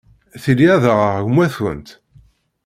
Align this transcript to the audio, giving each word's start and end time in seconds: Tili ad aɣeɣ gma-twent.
Tili 0.43 0.65
ad 0.75 0.83
aɣeɣ 0.91 1.15
gma-twent. 1.27 1.89